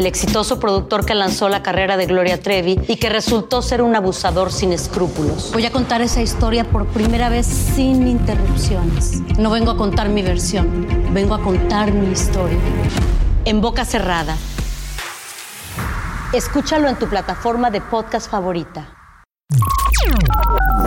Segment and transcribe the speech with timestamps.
[0.00, 3.94] el exitoso productor que lanzó la carrera de Gloria Trevi y que resultó ser un
[3.94, 5.50] abusador sin escrúpulos.
[5.52, 9.20] Voy a contar esa historia por primera vez sin interrupciones.
[9.38, 12.58] No vengo a contar mi versión, vengo a contar mi historia.
[13.44, 14.38] En boca cerrada.
[16.32, 18.96] Escúchalo en tu plataforma de podcast favorita.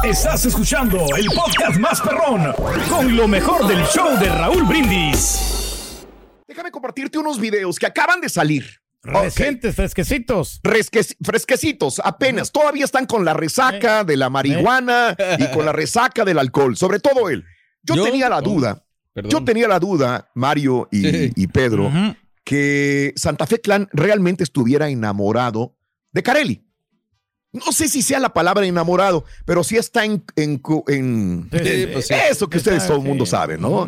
[0.03, 2.51] Estás escuchando el podcast más perrón
[2.89, 6.07] con lo mejor del show de Raúl Brindis.
[6.47, 8.82] Déjame compartirte unos videos que acaban de salir.
[9.03, 10.61] Recientes, fresquecitos.
[11.21, 12.51] Fresquecitos, apenas.
[12.51, 16.77] Todavía están con la resaca de la marihuana y con la resaca del alcohol.
[16.77, 17.43] Sobre todo él.
[17.83, 18.03] Yo, ¿Yo?
[18.05, 18.85] tenía la duda.
[19.15, 21.31] yo tenía la duda, Mario y, Sí.
[21.35, 21.91] y Pedro,
[22.45, 25.75] que Santa Fe Clan realmente estuviera enamorado
[26.11, 26.65] de Carelli.
[27.51, 31.93] No sé si sea la palabra enamorado, pero sí está en, en, en- Sí, en-
[31.93, 32.15] pues sí.
[32.31, 33.87] eso que ustedes todo el mundo sabe, ¿no?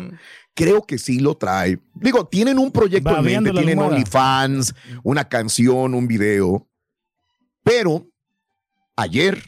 [0.56, 1.78] Creo que sí lo trae.
[1.94, 3.84] Digo, tienen un proyecto en Babeando mente, tienen.
[3.84, 6.66] OnlyFans, una canción, un video.
[7.62, 8.08] Pero
[8.96, 9.38] ayer,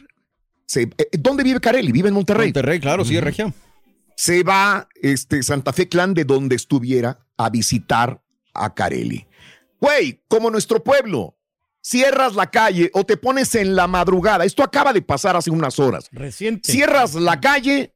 [0.67, 1.92] se, eh, ¿dónde vive Carelli?
[1.92, 2.48] Vive en Monterrey.
[2.48, 3.55] Monterrey, claro, sí, es región.
[4.17, 8.22] Se va este, Santa Fe Clan de donde estuviera a visitar
[8.53, 9.27] a Carelli.
[9.81, 11.39] Güey, como nuestro pueblo,
[11.81, 14.44] cierras la calle o te pones en la madrugada.
[14.44, 16.10] Esto acaba de pasar hace unas horas.
[16.12, 16.71] Reciente.
[16.71, 17.94] Cierras la calle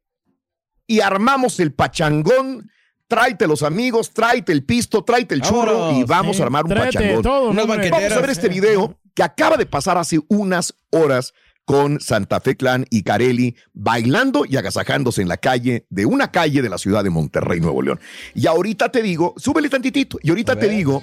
[0.87, 2.71] y armamos el pachangón.
[3.09, 5.99] Tráete los amigos, tráete el pisto, tráete el churro Vámonos.
[6.01, 7.23] y vamos Sí, a armar un tráete pachangón.
[7.23, 7.77] todo, Unas hombre.
[7.79, 8.01] banqueteras.
[8.11, 12.57] Vamos a ver este video que acaba de pasar hace unas horas con Santa Fe
[12.57, 17.05] Clan y Carelli bailando y agasajándose en la calle de una calle de la ciudad
[17.05, 18.01] de Monterrey, Nuevo León.
[18.35, 21.03] Y ahorita te digo, súbele tantitito, y ahorita te digo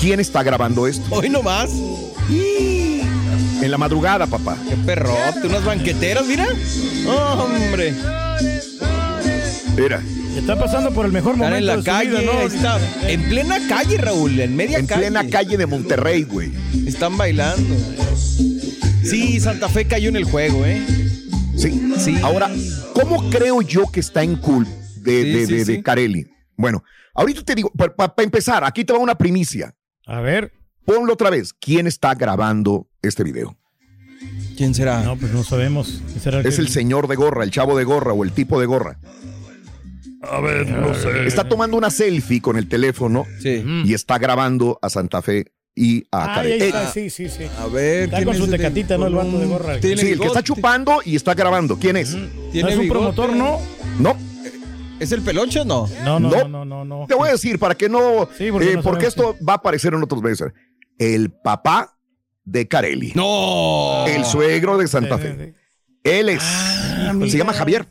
[0.00, 1.04] quién está grabando esto.
[1.10, 1.70] Hoy nomás.
[3.60, 4.56] En la madrugada, papá.
[4.68, 6.46] Qué perrote, unas banqueteras, mira.
[7.08, 7.92] Hombre.
[9.76, 10.00] Mira,
[10.38, 12.40] Está pasando por el mejor Están momento en la de su calle, vida, ¿no?
[12.42, 13.10] está.
[13.10, 15.00] En plena calle, Raúl, en media en calle.
[15.02, 16.52] plena calle de Monterrey, güey.
[16.86, 17.74] Están bailando.
[19.02, 20.80] Sí, Santa Fe cayó en el juego, ¿eh?
[21.56, 21.92] Sí.
[21.98, 22.16] Sí.
[22.22, 22.50] Ahora,
[22.94, 24.66] ¿cómo creo yo que está en cool
[24.96, 25.82] de, Sí, de, sí, de- de sí.
[25.82, 26.26] Carelli?
[26.56, 26.82] Bueno,
[27.14, 29.74] ahorita te digo, para empezar, aquí te va una primicia.
[30.06, 30.52] A ver.
[30.84, 31.52] Ponlo otra vez.
[31.52, 33.56] ¿Quién está grabando este video?
[34.56, 35.02] ¿Quién será?
[35.02, 36.00] No, pues no sabemos.
[36.06, 38.58] ¿Quién será Es que- el señor de gorra, el chavo de gorra o el tipo
[38.60, 38.98] de gorra.
[40.22, 41.26] A ver, no sé.
[41.26, 43.62] Está tomando una selfie con el teléfono Sí.
[43.84, 46.54] y está grabando a Santa Fe y a Ah, Carelli.
[46.54, 47.44] ahí Eh, está, sí, sí, sí.
[47.58, 49.06] A ver, Está ¿quién con es su el de- tecatita, ¿no?
[49.06, 49.78] El vato de gorra.
[49.80, 51.78] Tiene sí, el que está chupando y está grabando.
[51.78, 52.14] ¿Quién es?
[52.14, 52.98] ¿No Tiene es un bigote.
[53.00, 53.60] promotor, no?
[54.00, 54.16] No,
[54.98, 55.88] ¿Es el pelocho o no?
[56.04, 56.48] No, no, No.
[56.48, 57.06] no, no, no.
[57.06, 59.52] te voy a decir para que no, Sí, porque eh, no porque sabemos esto va
[59.52, 60.52] a aparecer en otros veces.
[60.98, 61.96] El papá
[62.44, 64.04] de Carelli, No.
[64.08, 65.54] el suegro de Santa Fe.
[66.02, 67.38] Él es, Ah, se mira.
[67.38, 67.86] llama Javier.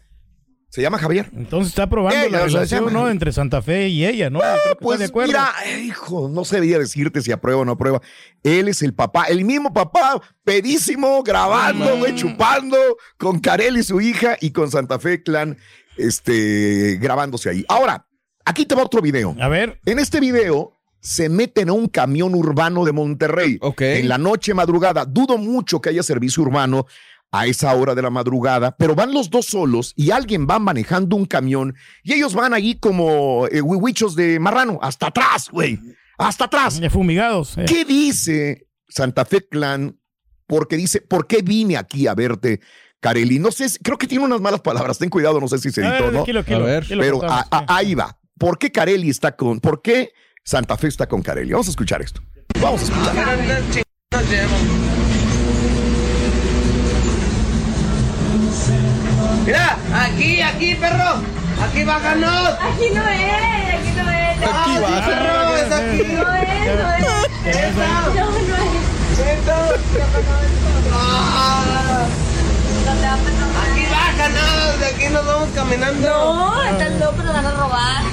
[0.78, 1.28] Se llama Javier.
[1.36, 3.10] Entonces está probando Ella, la o sea, relación, llama- ¿no?
[3.10, 4.38] Entre Santa Fe y ella, ¿no?
[4.38, 5.30] Está Pues de acuerdo.
[5.30, 5.52] mira,
[5.84, 8.00] hijo, no sabía decirte si aprueba o no aprueba.
[8.44, 12.78] Él es el papá, el mismo papá, pedísimo, grabando, güey, chupando
[13.18, 15.58] con Carel y su hija y con Santa Fe Clan,
[15.98, 17.66] este, grabándose ahí.
[17.70, 18.06] Ahora,
[18.46, 19.36] aquí te va otro video.
[19.40, 19.80] A ver.
[19.86, 23.58] En este video se meten a un camión urbano de Monterrey.
[23.62, 23.82] Ok.
[23.82, 25.06] En la noche madrugada.
[25.06, 26.86] Dudo mucho que haya servicio urbano
[27.32, 31.16] a esa hora de la madrugada, pero van los dos solos y alguien va manejando
[31.16, 35.80] un camión y ellos van allí como eh, huichos de marrano, hasta atrás, güey.
[36.18, 36.80] Hasta atrás.
[36.80, 37.58] Ya fumigados.
[37.58, 37.66] eh.
[37.68, 40.00] ¿Qué dice Santa Fe Clan?
[40.48, 42.62] Porque dice, ¿por qué vine aquí a verte,
[43.02, 43.38] Carelli?
[43.38, 44.98] No sé, creo que tiene unas malas palabras.
[44.98, 46.22] Ten cuidado, no sé si se editó, ver, ¿no?
[46.22, 46.84] aquí lo- aquí lo- A ver.
[46.84, 48.18] aquí lo Pero a- a- ahí va.
[48.40, 50.12] ¿Por qué Carelli está con, por qué
[50.46, 51.52] Santa Fe está con Carelli?
[51.52, 52.22] Vamos a escuchar esto.
[52.62, 53.36] Vamos a
[54.14, 54.97] escuchar.
[59.48, 61.22] Mira, aquí, aquí, perro.
[61.64, 62.50] Aquí bájanos.
[62.60, 64.38] Aquí no es, aquí no es.
[64.42, 65.06] No, Aquí va.
[65.06, 66.04] Perro, es aquí.
[66.04, 67.02] no es, no es.
[67.02, 68.72] No, no es.
[70.94, 72.06] Ah,
[72.86, 73.72] ¿Dónde va a pasar?
[73.72, 74.80] Aquí bájanos.
[74.82, 76.10] De aquí nos vamos caminando.
[76.10, 78.04] No, estás loco, nos van a robar.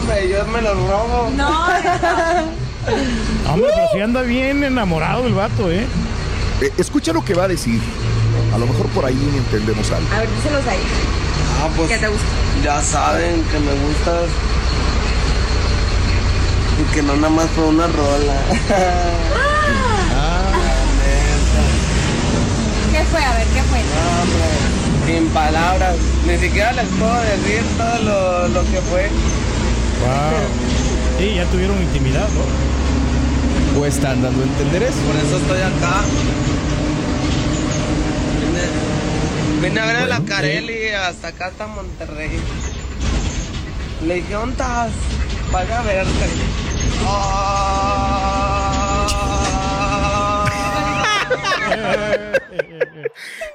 [0.00, 1.30] Hombre, yo me los robo.
[1.34, 1.66] No,
[3.52, 5.84] Hombre, pero si anda bien enamorado el vato, ¿eh?
[6.62, 7.82] Eh, escucha lo que va a decir.
[8.56, 10.08] A lo mejor por ahí entendemos algo.
[10.14, 10.78] A ver, díselos ahí.
[11.62, 12.24] Ah, pues ¿Qué te gusta?
[12.64, 14.30] ya saben que me gustas.
[16.80, 18.32] Y que no nada más por una rola.
[22.92, 23.22] ¿Qué fue?
[23.22, 23.78] A ver, ¿qué fue?
[23.78, 25.96] No, sin palabras.
[26.26, 29.10] Ni siquiera les puedo decir todo lo, lo que fue.
[30.00, 31.18] Wow.
[31.18, 33.78] Sí, ya tuvieron intimidad, ¿no?
[33.78, 34.96] ¿O están dando a entender eso?
[35.06, 36.00] Por eso estoy acá.
[39.62, 42.30] Vine, a ver a la Carelli hasta acá hasta Monterrey.
[44.06, 44.90] Le dije.
[45.50, 46.26] Vaya a verte.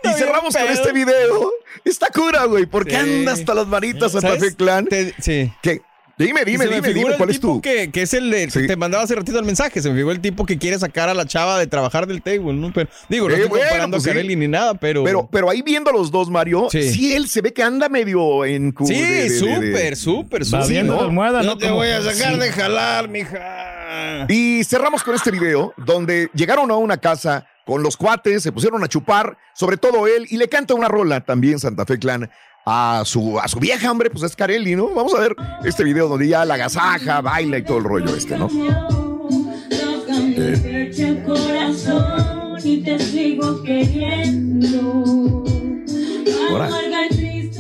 [0.04, 1.52] Y cerramos con este video.
[1.86, 2.66] Está cura, güey.
[2.66, 4.38] ¿Por qué anda hasta las manitas Santa.
[4.38, 4.86] Fe Clan?
[4.86, 5.52] Te- sí.
[5.62, 5.82] ¿Qué?
[6.26, 7.62] Dime, dime, Se me dime, dime, el ¿cuál es tipo tu?
[7.62, 8.68] Que, que es el de, Sí.
[8.68, 11.14] te mandaba hace ratito el mensaje, se me figuró el tipo que quiere sacar a
[11.14, 12.72] la chava de trabajar del table, ¿no?
[12.74, 14.36] Pero, digo, no Eh, estoy bueno, comparando pues a sí.
[14.36, 15.04] Ni nada, pero...
[15.04, 16.92] Pero, pero ahí viendo a los dos, Mario, sí.
[16.94, 17.14] Sí.
[17.14, 20.86] él se ve que anda medio en cu- sí, súper, súper, súper.
[20.86, 21.58] la almohada, No ¿no?
[21.58, 22.40] te Como- voy a sacar Sí.
[22.40, 24.26] de jalar, mija.
[24.30, 28.84] Y cerramos con este video donde llegaron a una casa con los cuates, se pusieron
[28.84, 32.30] a chupar, sobre todo él, y le canta una rola también Santa Fe Clan
[32.66, 34.90] a su, a su vieja, hombre, pues es Carelli, ¿no?
[34.90, 38.38] Vamos a ver este video donde ya la agasaja, baila y todo el rollo este,
[38.38, 38.50] ¿no?
[46.50, 46.70] Ahora.
[46.70, 47.52] Mi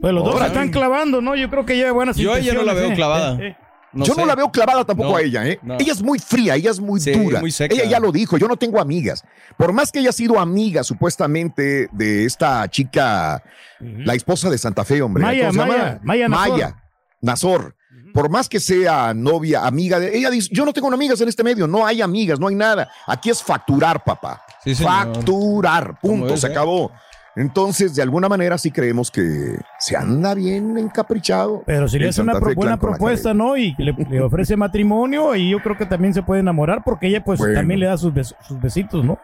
[0.00, 0.46] Pues los dos Ahora.
[0.46, 1.34] se están clavando, ¿no?
[1.34, 2.94] Yo creo que lleva buenas Yo a ella no la veo ¿eh?
[2.94, 3.42] clavada.
[3.42, 3.65] Eh, eh.
[4.04, 5.58] Yo no la veo clavada tampoco No, a ella, ¿eh?
[5.62, 5.74] no.
[5.78, 7.40] Ella es muy fría, ella es muy Sí, dura.
[7.40, 7.74] muy seca.
[7.74, 9.24] Ella ya lo dijo, yo no tengo amigas.
[9.56, 13.42] Por más que haya sido amiga, supuestamente, de esta chica,
[13.80, 15.22] la esposa de Santa Fe, hombre.
[15.22, 15.74] Maya, ¿cómo se llama?
[15.76, 16.50] Maya, Maya Nazor.
[16.52, 16.82] Maya
[17.20, 17.76] Nazor.
[18.12, 21.42] Por más que sea novia, amiga de ella, dice: Yo no tengo amigas en este
[21.44, 22.88] medio, no hay amigas, no hay nada.
[23.06, 24.42] Aquí es facturar, papá.
[24.64, 26.52] Sí, facturar, punto, se ser.
[26.52, 26.90] acabó.
[27.36, 31.62] Entonces, de alguna manera, sí creemos que se anda bien encaprichado.
[31.66, 33.56] Pero si le hace una Santa pro- Fe buena propuesta, ¿no?
[33.58, 37.22] Y le, le ofrece matrimonio, y yo creo que también se puede enamorar porque ella,
[37.22, 37.54] pues, Bueno.
[37.54, 39.18] también le da sus, bes- sus besitos, ¿no?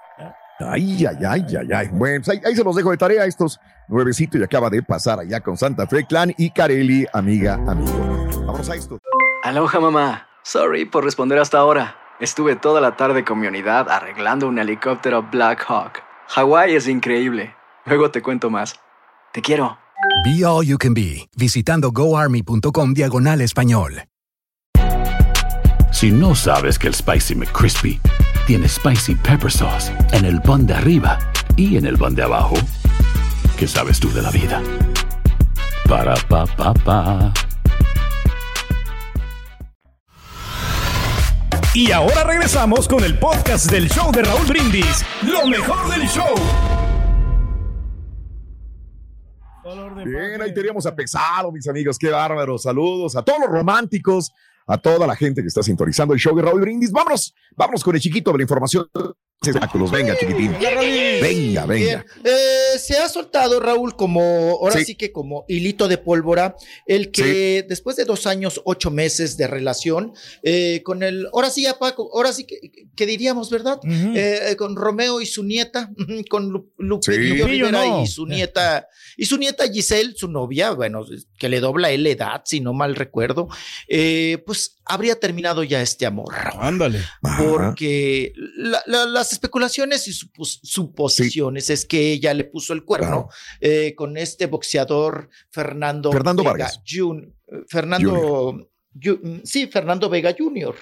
[0.60, 1.88] Ay, ay, ay, ay, ay.
[1.90, 5.18] Bueno, pues ahí, ahí se los dejo de tarea estos nuevecitos y acaba de pasar
[5.18, 7.90] allá con Santa Fe Clan y Carelli, amiga, amigo.
[8.46, 8.98] Vámonos a esto.
[9.42, 10.28] Aloha mamá.
[10.44, 11.96] Sorry por responder hasta ahora.
[12.20, 15.98] Estuve toda la tarde con mi unidad arreglando un helicóptero Black Hawk.
[16.28, 17.54] Hawái es increíble.
[17.84, 18.75] Luego te cuento más.
[19.32, 19.79] Te quiero.
[20.25, 24.05] Be All You Can Be, visitando goarmy.com diagonal español.
[25.90, 28.00] Si no sabes que el Spicy McCrispy
[28.46, 31.19] tiene Spicy Pepper Sauce en el pan de arriba
[31.56, 32.55] y en el pan de abajo,
[33.56, 34.62] ¿qué sabes tú de la vida?
[35.88, 37.32] Para, pa, pa, pa.
[41.75, 45.05] Y ahora regresamos con el podcast del show de Raúl Brindis.
[45.23, 46.34] Lo mejor del show.
[50.04, 51.98] Bien, ahí teníamos a Pesado, mis amigos.
[51.98, 52.58] Qué bárbaro.
[52.58, 54.32] Saludos a todos los románticos,
[54.66, 56.92] a toda la gente que está sintonizando el show de Raúl Brindis.
[56.92, 58.88] Vámonos, vámonos con el chiquito de la información.
[59.42, 59.90] Espectáculos.
[59.90, 60.52] Venga, chiquitín.
[61.20, 61.66] Venga, venga.
[61.66, 62.04] Bien.
[62.24, 64.20] Eh, se ha soltado, Raúl, como,
[64.60, 64.84] ahora sí.
[64.84, 64.94] Sí.
[64.96, 66.54] que como hilito de pólvora,
[66.86, 70.12] el que después de dos años, ocho meses de relación,
[70.43, 72.58] eh, con el, ahora sí, ya, Paco, ahora sí que,
[72.94, 73.78] que diríamos, ¿verdad?
[73.84, 75.90] Eh, con Romeo y su nieta,
[76.31, 77.19] con Lu- Lupe- Sí.
[77.19, 78.02] Lupillo Lupillo, Rivera no.
[78.02, 78.86] y su nieta,
[79.17, 81.05] y su nieta Giselle, su novia, bueno,
[81.38, 83.48] que le dobla él la edad, si no mal recuerdo,
[83.88, 86.34] eh, pues habría terminado ya este amor.
[86.58, 87.00] Ándale.
[87.38, 93.29] Porque la- la- las especulaciones y supos- suposiciones es que ella le puso el cuerno
[93.60, 96.81] eh, con este boxeador Fernando, Fernando Vega Vargas.
[96.86, 98.69] Jun- eh, Fernando.
[98.94, 100.74] Mm, sí, Fernando Vega Jr.,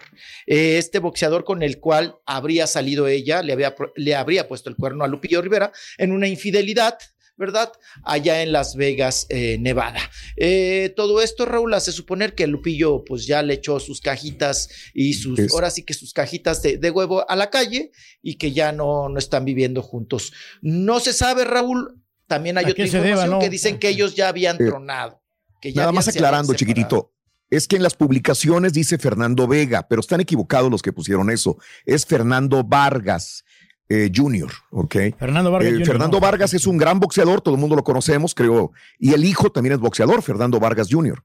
[0.45, 4.75] eh, este boxeador con el cual habría salido ella, le había, le habría puesto el
[4.75, 6.99] cuerno a Lupillo Rivera en una infidelidad,
[7.41, 7.73] ¿verdad?
[8.05, 9.99] Allá en Las Vegas, eh, Nevada.
[10.37, 15.15] Eh, todo esto, Raúl, hace suponer que Lupillo pues ya le echó sus cajitas y
[15.15, 17.91] sus, Es- ahora sí que sus cajitas de, de huevo a la calle
[18.23, 20.33] y que ya no, no están viviendo juntos.
[20.61, 23.39] No se sabe, Raúl, también hay ¿A otra deba, información no?
[23.41, 25.21] que dicen que ellos ya habían tronado.
[25.61, 27.13] Que ya Nada más aclarando, chiquitito.
[27.51, 31.59] Es que en las publicaciones dice Fernando Vega, pero están equivocados los que pusieron eso.
[31.85, 33.45] Es Fernando Vargas
[33.91, 34.97] eh, Jr., ¿ok?
[35.19, 36.21] Fernando Vargas Eh, Jr., Fernando no.
[36.21, 38.71] Vargas es un gran boxeador, todo el mundo lo conocemos, creo.
[38.99, 41.23] Y el hijo también es boxeador, Fernando Vargas Jr.,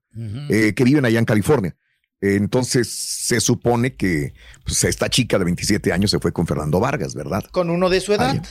[0.50, 1.76] eh, que viven allá en California.
[2.22, 7.14] Entonces se supone que pues, esta chica de 27 años se fue con Fernando Vargas,
[7.14, 7.44] ¿verdad?
[7.52, 8.42] Con uno de su edad.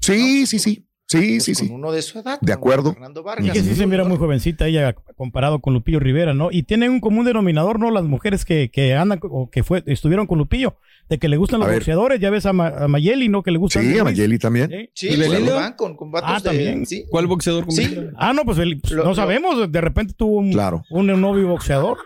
[0.00, 0.86] Sí, sí, sí.
[1.20, 1.68] Sí, sí, sí.
[1.72, 2.38] uno de su edad.
[2.40, 2.92] De acuerdo.
[2.92, 3.52] Fernando Y Vargas.
[3.52, 6.50] que sí se mira muy jovencita ella comparado con Lupillo Rivera, ¿no?
[6.50, 7.90] Y tienen un común denominador, ¿no?
[7.90, 10.76] Las mujeres que, que andan o que fue, estuvieron con Lupillo,
[11.08, 11.78] de que le gustan los A ver.
[11.80, 12.20] boxeadores.
[12.20, 13.42] Ya ves a, Ma- a Mayeli, ¿no?
[13.42, 13.80] Que le gusta.
[13.80, 14.04] Sí, a.
[14.04, 14.90] Mayeli también.
[14.94, 15.54] Sí, ¿Y pues, Belinda?
[15.54, 16.86] van con, con vatos Ah, de- también.
[16.86, 17.04] sí.
[17.10, 17.64] ¿Cuál boxeador?
[17.64, 17.96] con Sí.
[18.16, 19.70] Ah, no, pues el- pues, Lo- no lo- sabemos.
[19.70, 20.84] De repente tuvo un, Claro.
[20.90, 21.98] un novio boxeador.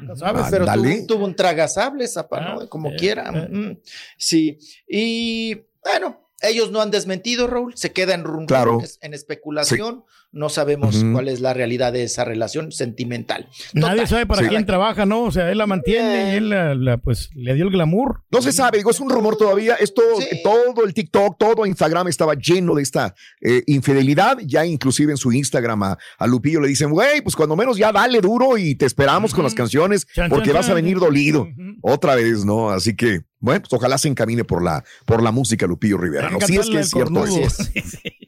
[0.00, 0.46] ¿No ¿Sabes?
[0.50, 0.96] Pero Ándale.
[1.02, 2.60] tuvo, tuvo un tragasable, zapa, ¿no?
[2.62, 3.30] Ah, Como eh, quiera.
[3.32, 3.48] eh.
[3.48, 3.76] Mm,
[4.16, 4.58] Sí.
[4.88, 7.72] Y bueno, ellos no han desmentido, Raúl.
[7.76, 8.80] Se queda en rum Claro.
[9.00, 10.04] en especulación.
[10.34, 13.50] No sabemos cuál es la realidad de esa relación sentimental.
[13.74, 14.48] Nadie sabe para Sí.
[14.48, 15.24] quién trabaja, ¿no?
[15.24, 18.22] O sea, él la mantiene y él la, la, pues le dio el glamour.
[18.30, 19.74] No se sabe, digo, es un rumor todavía.
[19.74, 20.42] Esto, Sí.
[20.42, 24.38] todo el TikTok, todo Instagram estaba lleno de esta eh, infidelidad.
[24.46, 27.92] Ya inclusive en su Instagram a, a Lupillo le dicen, güey, pues cuando menos ya
[27.92, 31.46] dale duro y te esperamos con las canciones Chan, porque chan, vas a venir dolido.
[31.82, 32.70] Otra vez, ¿no?
[32.70, 36.30] Así que, bueno, pues ojalá se encamine por la, por la música Lupillo Rivera.
[36.30, 36.40] ¿no?
[36.40, 37.24] Sí es que es cierto.
[37.26, 37.64] eso.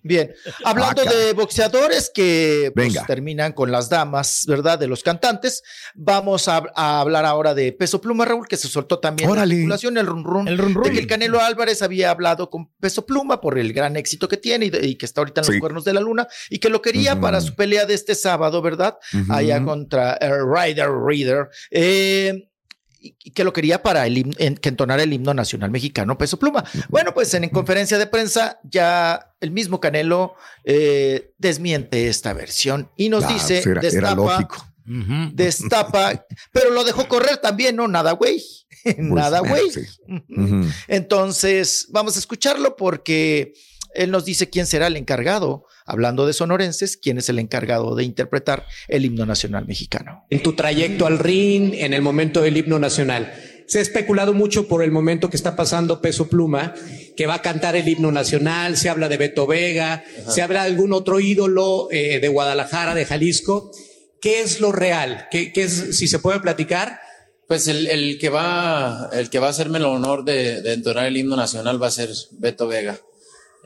[0.03, 0.33] Bien,
[0.65, 3.07] hablando de boxeadores que pues, Venga.
[3.07, 4.79] terminan con las damas, ¿verdad?
[4.79, 5.63] De los cantantes,
[5.95, 9.47] vamos a, a hablar ahora de Peso Pluma, Raúl, que se soltó también Órale.
[9.47, 10.83] la especulación, el run run, El run run.
[10.85, 14.37] de que el Canelo Álvarez había hablado con Peso Pluma por el gran éxito que
[14.37, 15.61] tiene y, de- y que está ahorita en los Sí.
[15.61, 18.97] cuernos de la luna y que lo quería para su pelea de este sábado, ¿verdad?
[19.31, 21.49] Allá contra eh, Ryder Reader.
[21.71, 22.51] Eh,
[23.35, 26.65] que lo quería para el en- que entonara el himno nacional mexicano, Peso Pluma.
[26.89, 30.35] Bueno, pues en, en conferencia de prensa ya el mismo Canelo
[30.65, 34.67] eh, desmiente esta versión y nos Ah, dice, pues era, era destapa, lógico.
[35.33, 37.89] destapa, pero lo dejó correr también, ¿no?
[37.89, 38.43] Nada, güey.
[38.99, 39.71] Nada, Pues, güey.
[39.71, 39.81] sí.
[40.29, 40.43] Ujú.
[40.61, 40.69] Ujú.
[40.89, 43.55] Entonces, vamos a escucharlo porque
[43.95, 48.05] él nos dice quién será el encargado, hablando de sonorenses, quién es el encargado de
[48.05, 50.25] interpretar el himno nacional mexicano.
[50.31, 53.33] en tu trayecto al ring, en el momento del himno nacional.
[53.67, 56.75] Se ha especulado mucho por el momento que está pasando Peso Pluma,
[57.17, 60.71] que va a cantar el himno nacional, se habla de Beto Vega, se habla de
[60.71, 63.71] algún otro ídolo eh, de Guadalajara, de Jalisco.
[64.21, 65.29] ¿Qué es lo real?
[65.31, 67.01] ¿Qué, qué es, si se puede platicar?
[67.49, 71.07] Pues el, el que va, el que va a hacerme el honor de, de entonar
[71.07, 72.99] el himno nacional va a ser Beto Vega.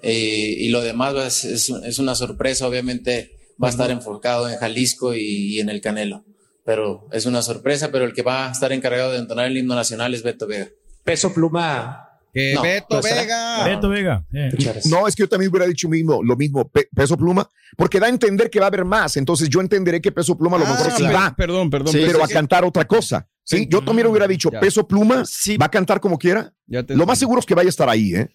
[0.03, 4.49] Eh, y lo demás a ser- es, es una sorpresa, obviamente va a estar enfocado
[4.49, 6.25] en Jalisco y, y en el Canelo.
[6.65, 9.75] Pero es una sorpresa, pero el que va a estar encargado de entonar el himno
[9.75, 10.69] nacional es Beto Vega.
[11.03, 12.05] Peso Pluma.
[12.33, 13.01] Que No, Beto.
[13.03, 13.65] Vega.
[13.65, 14.25] Beto Vega.
[14.35, 14.51] eh.
[14.85, 18.07] No, es que yo también hubiera dicho mismo, lo mismo, Pe- Peso Pluma, porque da
[18.07, 19.17] a entender que va a haber más.
[19.17, 21.93] Entonces yo entenderé que Peso Pluma a lo Ah, mejor sí per- va, Perdón, perdón.
[21.95, 23.27] pero pensé a que- cantar otra cosa.
[23.43, 24.61] Sí, yo también hubiera dicho, Ya.
[24.61, 25.57] Peso Pluma Sí.
[25.57, 26.53] va a cantar como quiera.
[26.67, 28.29] Lo más seguro es que vaya a estar ahí, ¿eh?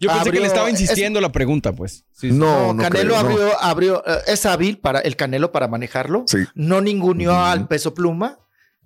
[0.00, 2.04] Yo pensé que le estaba es- insistiendo la pregunta, pues.
[2.12, 2.32] Sí, sí.
[2.32, 3.28] No, no Canelo creo, no.
[3.30, 6.24] abrió, abrió, eh, es hábil para el Canelo para manejarlo.
[6.26, 6.38] Sí.
[6.54, 7.40] No ninguneó Ujú.
[7.40, 8.38] al peso pluma.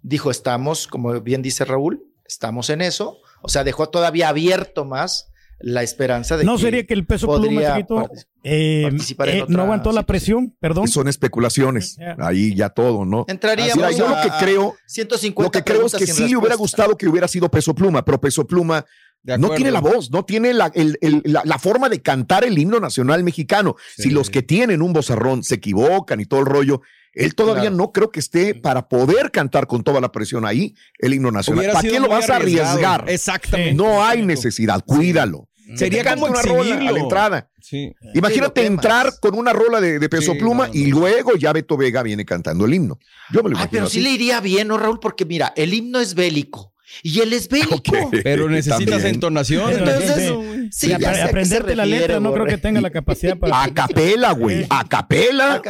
[0.02, 3.18] Dijo, estamos, como bien dice Raúl, estamos en eso.
[3.42, 5.30] O sea, dejó todavía abierto más
[5.60, 8.08] la esperanza de No que sería que el peso pluma, podría chiquito,
[8.42, 10.88] eh, participar en eh, otra no aguantó la presión, perdón.
[10.88, 11.96] Son especulaciones.
[12.18, 13.24] Ahí ya todo, ¿no?
[13.28, 16.56] Entraríamos Mira, yo lo que creo, 150 lo que creo es que sí le hubiera
[16.56, 18.84] gustado que hubiera sido Peso Pluma, pero Peso Pluma
[19.24, 22.58] no tiene la voz, no tiene la, el- el- la- la forma de cantar el
[22.58, 23.76] himno nacional mexicano.
[23.96, 24.04] Sí.
[24.04, 26.82] Si los que tienen un vozarrón se equivocan y todo el rollo,
[27.14, 27.76] él todavía Claro.
[27.76, 31.60] no creo que esté para poder cantar con toda la presión ahí el himno nacional.
[31.60, 33.04] Hubiera ¿Para qué lo vas a arriesgar?
[33.08, 33.74] Exactamente.
[33.74, 35.48] No hay necesidad, cuídalo.
[35.76, 37.50] Sería Que te como una rola a la entrada.
[37.58, 37.90] Sí.
[38.14, 41.78] Imagínate entrar con una rola de, de peso Sí, pluma no, y luego ya Beto
[41.78, 42.98] Vega viene cantando el himno.
[43.32, 45.00] Yo me lo imagino pero sí le iría bien, ¿no, Raúl?
[45.00, 48.10] Porque mira, el himno es bélico y él es bélico.
[48.22, 49.14] Pero necesitas También.
[49.14, 49.72] entonación.
[49.72, 50.32] Entonces,
[50.70, 50.88] Sí.
[50.98, 53.62] ya aprenderte la letra, no creo que tenga la capacidad para.
[53.62, 54.66] A capela, güey.
[54.70, 55.60] A capela.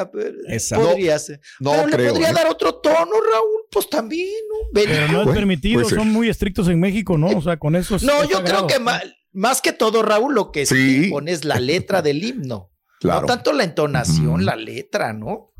[0.48, 0.88] Exacto.
[0.88, 1.40] Podría ser.
[1.60, 2.34] No pero creo, le podría ¿eh?
[2.34, 3.60] dar otro tono, Raúl.
[3.70, 4.56] Pues también, ¿no?
[4.72, 4.92] Bélico.
[4.94, 5.98] Pero no es Bueno, permitido, puede ser.
[5.98, 7.26] son muy estrictos en México, ¿no?
[7.28, 8.66] O sea, con eso es- No, es yo sagrado.
[8.66, 8.84] creo que
[9.32, 11.08] más que todo, Raúl, lo que Sí.
[11.10, 12.70] pones la letra del himno.
[13.00, 13.22] Claro.
[13.22, 15.52] No tanto la entonación, la letra, ¿no?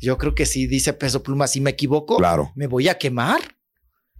[0.00, 2.50] Yo creo que sí, dice Peso Pluma, si me equivoco, Claro.
[2.56, 3.40] me voy a quemar.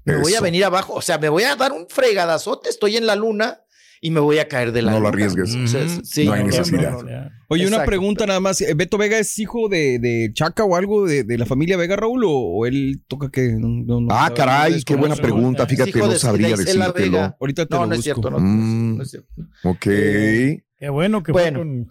[0.04, 0.94] Me voy a venir abajo.
[0.94, 3.60] O sea, me voy a dar un fregadazote, estoy en la luna
[4.00, 5.54] y me voy a caer de la No lo arriesgues.
[5.54, 6.00] O sea, Ujú.
[6.04, 6.92] sí, No hay no, necesidad.
[6.92, 7.30] no, no, no.
[7.50, 8.60] Oye, una pregunta nada más.
[8.60, 11.96] Eh, ¿Beto Vega es hijo de, de Chaca o algo de, de la familia Vega,
[11.96, 12.24] Raúl?
[12.24, 13.52] ¿O, o él toca que.?
[13.58, 15.64] no- no- no- Ah, no caray, qué buena pregunta.
[15.64, 16.92] Es Fíjate, no de sabría decírtelo.
[16.92, 17.36] Vega.
[17.40, 18.96] Ahorita te No, lo no es cierto, no, Mm.
[18.98, 19.28] no es cierto.
[19.64, 19.80] Ok.
[19.80, 21.58] Qué bueno que Bueno.
[21.60, 21.90] fue con.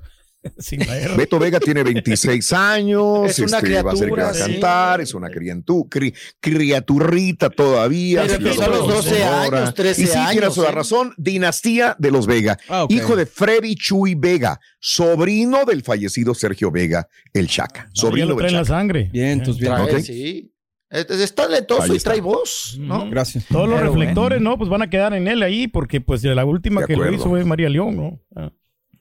[0.58, 1.16] Sin la R.
[1.16, 4.34] Beto Vega tiene 26 años, Es una este, va a ser que va a criatura,
[4.34, 4.52] sí.
[4.54, 8.22] cantar, es una criantu- cri- criaturrita todavía.
[8.24, 8.96] Pero sí, empezó a los sonora.
[8.96, 9.24] 12
[9.58, 10.72] años, 13 Y sí, tiene años, toda ¿eh?
[10.74, 16.72] razón, dinastía de los Vega, Ah, hijo de Freddy Chuy Vega, sobrino del fallecido Sergio
[16.72, 18.74] Vega, el Chaca, No, ya sobrino del trae en la Chaca.
[18.80, 19.10] sangre.
[19.12, 19.74] Bien, entonces bien.
[19.74, 20.00] Trae, Ok.
[20.02, 20.54] sí.
[20.90, 22.80] Es, talentoso y trae voz.
[23.10, 23.46] Gracias.
[23.50, 24.58] Todos los Pero reflectores, ¿no?
[24.58, 27.26] Pues van a quedar en él ahí, porque pues la última De que lo hizo
[27.28, 28.22] fue María León, ¿no?
[28.34, 28.52] Ah.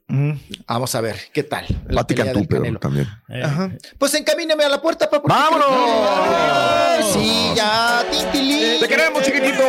[0.09, 0.33] Mm,
[0.69, 1.67] Vamos a ver, ¿qué tal?
[1.89, 2.79] La Pati pelea Cantú, del pero Canelo.
[2.79, 3.09] también.
[3.45, 3.71] Ajá.
[3.99, 5.27] Pues encamíneme a la puerta, papá.
[5.29, 5.67] ¡Vámonos!
[5.69, 8.79] Ay, Sí, ya, tintilín.
[8.81, 9.63] Te queremos, chiquitito.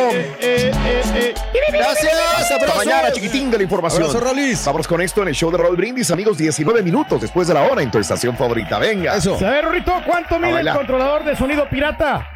[1.72, 2.76] Gracias, Hasta abrazo.
[2.76, 4.02] mañana, chiquitín de la información.
[4.04, 4.64] Abrazo, Rolis.
[4.64, 6.38] Vamos con esto en el show de Raúl Brindis, amigos.
[6.38, 8.78] 19 minutos después de la hora en tu estación favorita.
[8.78, 9.16] Venga.
[9.16, 9.34] Eso.
[9.36, 12.26] A ver, Rorrito, ¿cuánto mide el controlador de sonido pirata?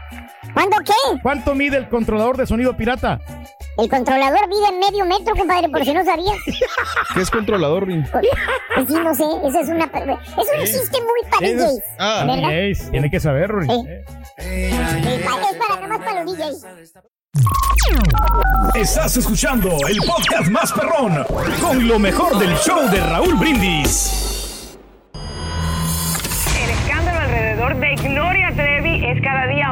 [0.52, 0.92] ¿Cuándo qué?
[1.22, 3.20] ¿Cuánto mide el controlador de sonido pirata?
[3.78, 6.36] El controlador mide medio metro, compadre, por si no sabías.
[7.14, 8.06] ¿Qué es controlador, Rin?
[8.12, 9.84] Pues sí, no sé, esa es una...
[9.86, 12.24] Eso no existe muy para es- DJs, Ah.
[12.26, 12.48] ¿verdad?
[12.50, 13.84] DJs, tiene que saber, Rorrito.
[13.88, 14.04] Eh.
[14.38, 16.66] Es pa- es para nomás para los DJs.
[18.74, 21.24] Estás escuchando el podcast más perrón
[21.60, 24.76] con lo mejor del show de Raúl Brindis.
[26.62, 29.71] El escándalo alrededor de Gloria Trevi es cada día